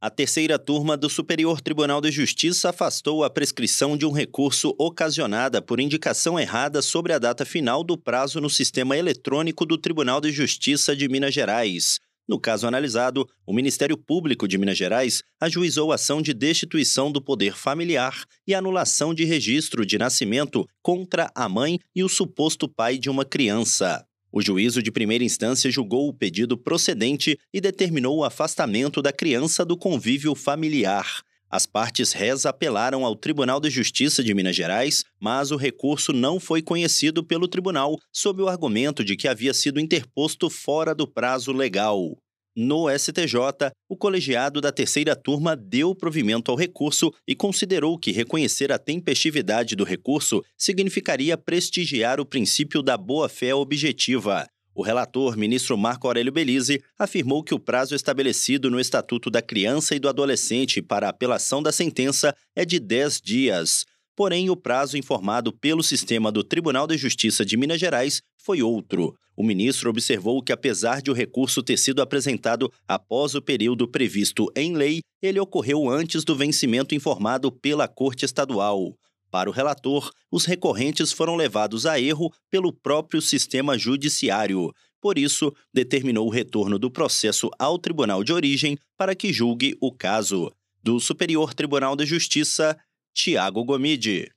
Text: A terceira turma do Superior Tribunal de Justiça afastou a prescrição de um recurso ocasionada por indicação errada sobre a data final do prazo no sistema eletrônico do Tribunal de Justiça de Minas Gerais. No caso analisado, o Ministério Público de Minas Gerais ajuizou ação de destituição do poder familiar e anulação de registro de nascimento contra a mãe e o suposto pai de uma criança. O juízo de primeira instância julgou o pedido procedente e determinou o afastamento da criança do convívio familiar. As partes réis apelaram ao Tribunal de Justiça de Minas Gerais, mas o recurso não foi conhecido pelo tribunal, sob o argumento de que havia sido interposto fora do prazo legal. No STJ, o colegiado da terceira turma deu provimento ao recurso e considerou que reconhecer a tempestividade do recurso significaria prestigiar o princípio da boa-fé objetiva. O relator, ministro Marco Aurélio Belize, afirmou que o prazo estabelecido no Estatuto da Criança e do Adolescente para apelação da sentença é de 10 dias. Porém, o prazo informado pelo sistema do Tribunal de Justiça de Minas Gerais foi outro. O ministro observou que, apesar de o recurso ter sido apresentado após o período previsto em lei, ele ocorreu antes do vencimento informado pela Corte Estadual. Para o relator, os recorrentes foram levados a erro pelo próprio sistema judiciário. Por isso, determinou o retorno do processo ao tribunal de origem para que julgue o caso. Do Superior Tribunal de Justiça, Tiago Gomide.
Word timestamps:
A 0.00 0.08
terceira 0.08 0.60
turma 0.60 0.96
do 0.96 1.10
Superior 1.10 1.60
Tribunal 1.60 2.00
de 2.00 2.12
Justiça 2.12 2.70
afastou 2.70 3.24
a 3.24 3.30
prescrição 3.30 3.96
de 3.96 4.06
um 4.06 4.12
recurso 4.12 4.72
ocasionada 4.78 5.60
por 5.60 5.80
indicação 5.80 6.38
errada 6.38 6.80
sobre 6.80 7.12
a 7.12 7.18
data 7.18 7.44
final 7.44 7.82
do 7.82 7.98
prazo 7.98 8.40
no 8.40 8.48
sistema 8.48 8.96
eletrônico 8.96 9.66
do 9.66 9.76
Tribunal 9.76 10.20
de 10.20 10.30
Justiça 10.30 10.94
de 10.94 11.08
Minas 11.08 11.34
Gerais. 11.34 11.98
No 12.28 12.38
caso 12.38 12.64
analisado, 12.68 13.26
o 13.44 13.52
Ministério 13.52 13.98
Público 13.98 14.46
de 14.46 14.56
Minas 14.56 14.78
Gerais 14.78 15.20
ajuizou 15.40 15.90
ação 15.90 16.22
de 16.22 16.32
destituição 16.32 17.10
do 17.10 17.20
poder 17.20 17.56
familiar 17.56 18.22
e 18.46 18.54
anulação 18.54 19.12
de 19.12 19.24
registro 19.24 19.84
de 19.84 19.98
nascimento 19.98 20.64
contra 20.80 21.28
a 21.34 21.48
mãe 21.48 21.80
e 21.92 22.04
o 22.04 22.08
suposto 22.08 22.68
pai 22.68 22.98
de 22.98 23.10
uma 23.10 23.24
criança. 23.24 24.06
O 24.30 24.42
juízo 24.42 24.82
de 24.82 24.90
primeira 24.90 25.24
instância 25.24 25.70
julgou 25.70 26.08
o 26.08 26.12
pedido 26.12 26.56
procedente 26.56 27.38
e 27.52 27.60
determinou 27.60 28.18
o 28.18 28.24
afastamento 28.24 29.00
da 29.00 29.12
criança 29.12 29.64
do 29.64 29.76
convívio 29.76 30.34
familiar. 30.34 31.22
As 31.50 31.64
partes 31.64 32.12
réis 32.12 32.44
apelaram 32.44 33.06
ao 33.06 33.16
Tribunal 33.16 33.58
de 33.58 33.70
Justiça 33.70 34.22
de 34.22 34.34
Minas 34.34 34.54
Gerais, 34.54 35.02
mas 35.18 35.50
o 35.50 35.56
recurso 35.56 36.12
não 36.12 36.38
foi 36.38 36.60
conhecido 36.60 37.24
pelo 37.24 37.48
tribunal, 37.48 37.98
sob 38.12 38.42
o 38.42 38.48
argumento 38.48 39.02
de 39.02 39.16
que 39.16 39.26
havia 39.26 39.54
sido 39.54 39.80
interposto 39.80 40.50
fora 40.50 40.94
do 40.94 41.06
prazo 41.06 41.50
legal. 41.50 42.18
No 42.60 42.90
STJ, 42.90 43.70
o 43.88 43.96
colegiado 43.96 44.60
da 44.60 44.72
terceira 44.72 45.14
turma 45.14 45.54
deu 45.54 45.94
provimento 45.94 46.50
ao 46.50 46.56
recurso 46.56 47.14
e 47.24 47.32
considerou 47.32 47.96
que 47.96 48.10
reconhecer 48.10 48.72
a 48.72 48.78
tempestividade 48.80 49.76
do 49.76 49.84
recurso 49.84 50.44
significaria 50.56 51.38
prestigiar 51.38 52.18
o 52.18 52.26
princípio 52.26 52.82
da 52.82 52.96
boa-fé 52.96 53.54
objetiva. 53.54 54.44
O 54.74 54.82
relator, 54.82 55.36
ministro 55.36 55.78
Marco 55.78 56.08
Aurélio 56.08 56.32
Belize, 56.32 56.82
afirmou 56.98 57.44
que 57.44 57.54
o 57.54 57.60
prazo 57.60 57.94
estabelecido 57.94 58.68
no 58.68 58.80
Estatuto 58.80 59.30
da 59.30 59.40
Criança 59.40 59.94
e 59.94 60.00
do 60.00 60.08
Adolescente 60.08 60.82
para 60.82 61.08
apelação 61.08 61.62
da 61.62 61.70
sentença 61.70 62.34
é 62.56 62.64
de 62.64 62.80
10 62.80 63.20
dias. 63.20 63.84
Porém, 64.18 64.50
o 64.50 64.56
prazo 64.56 64.98
informado 64.98 65.52
pelo 65.52 65.80
sistema 65.80 66.32
do 66.32 66.42
Tribunal 66.42 66.88
de 66.88 66.96
Justiça 66.96 67.44
de 67.44 67.56
Minas 67.56 67.78
Gerais 67.78 68.20
foi 68.36 68.60
outro. 68.60 69.14
O 69.36 69.44
ministro 69.44 69.88
observou 69.88 70.42
que, 70.42 70.50
apesar 70.50 71.00
de 71.00 71.08
o 71.08 71.14
recurso 71.14 71.62
ter 71.62 71.76
sido 71.76 72.02
apresentado 72.02 72.68
após 72.88 73.36
o 73.36 73.40
período 73.40 73.86
previsto 73.86 74.50
em 74.56 74.74
lei, 74.74 75.02
ele 75.22 75.38
ocorreu 75.38 75.88
antes 75.88 76.24
do 76.24 76.34
vencimento 76.34 76.96
informado 76.96 77.52
pela 77.52 77.86
Corte 77.86 78.24
Estadual. 78.24 78.92
Para 79.30 79.48
o 79.48 79.52
relator, 79.52 80.10
os 80.32 80.44
recorrentes 80.46 81.12
foram 81.12 81.36
levados 81.36 81.86
a 81.86 82.00
erro 82.00 82.32
pelo 82.50 82.72
próprio 82.72 83.22
sistema 83.22 83.78
judiciário. 83.78 84.72
Por 85.00 85.16
isso, 85.16 85.54
determinou 85.72 86.26
o 86.26 86.32
retorno 86.32 86.76
do 86.76 86.90
processo 86.90 87.48
ao 87.56 87.78
tribunal 87.78 88.24
de 88.24 88.32
origem 88.32 88.76
para 88.96 89.14
que 89.14 89.32
julgue 89.32 89.76
o 89.80 89.92
caso. 89.92 90.52
Do 90.82 90.98
Superior 90.98 91.54
Tribunal 91.54 91.94
de 91.94 92.06
Justiça, 92.06 92.76
Tiago 93.14 93.64
Gomide. 93.64 94.32